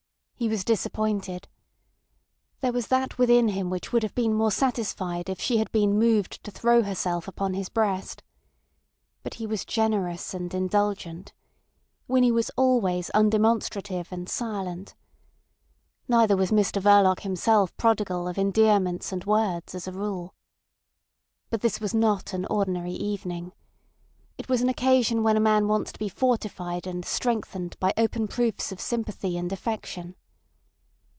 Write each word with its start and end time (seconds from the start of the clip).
He 0.35 0.49
was 0.49 0.65
disappointed. 0.65 1.47
There 2.61 2.71
was 2.73 2.87
that 2.87 3.19
within 3.19 3.49
him 3.49 3.69
which 3.69 3.93
would 3.93 4.01
have 4.01 4.15
been 4.15 4.33
more 4.33 4.49
satisfied 4.49 5.29
if 5.29 5.39
she 5.39 5.57
had 5.57 5.71
been 5.71 5.99
moved 5.99 6.43
to 6.43 6.49
throw 6.49 6.81
herself 6.81 7.27
upon 7.27 7.53
his 7.53 7.69
breast. 7.69 8.23
But 9.21 9.35
he 9.35 9.45
was 9.45 9.63
generous 9.65 10.33
and 10.33 10.51
indulgent. 10.51 11.31
Winnie 12.07 12.31
was 12.31 12.49
always 12.57 13.11
undemonstrative 13.13 14.11
and 14.11 14.27
silent. 14.27 14.95
Neither 16.07 16.35
was 16.35 16.49
Mr 16.49 16.81
Verloc 16.81 17.19
himself 17.19 17.77
prodigal 17.77 18.27
of 18.27 18.39
endearments 18.39 19.11
and 19.11 19.23
words 19.25 19.75
as 19.75 19.87
a 19.87 19.91
rule. 19.93 20.33
But 21.51 21.61
this 21.61 21.79
was 21.79 21.93
not 21.93 22.33
an 22.33 22.47
ordinary 22.47 22.93
evening. 22.93 23.53
It 24.39 24.49
was 24.49 24.63
an 24.63 24.69
occasion 24.69 25.21
when 25.21 25.37
a 25.37 25.39
man 25.39 25.67
wants 25.67 25.91
to 25.91 25.99
be 25.99 26.09
fortified 26.09 26.87
and 26.87 27.05
strengthened 27.05 27.77
by 27.79 27.93
open 27.95 28.27
proofs 28.27 28.71
of 28.71 28.81
sympathy 28.81 29.37
and 29.37 29.51
affection. 29.51 30.15